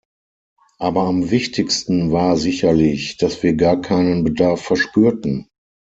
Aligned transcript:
Aber 0.79 1.03
am 1.03 1.29
wichtigsten 1.29 2.11
war 2.11 2.35
sicherlich, 2.35 3.17
dass 3.17 3.43
wir 3.43 3.53
gar 3.53 3.79
keinen 3.81 4.23
Bedarf 4.23 4.63
verspürten. 4.63 5.47